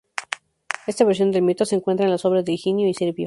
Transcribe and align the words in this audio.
Esta 0.87 1.05
versión 1.05 1.29
del 1.31 1.43
mito 1.43 1.63
se 1.63 1.75
encuentra 1.75 2.07
en 2.07 2.11
las 2.11 2.25
obras 2.25 2.43
de 2.43 2.53
Higino 2.53 2.87
y 2.87 2.93
Servio. 2.95 3.13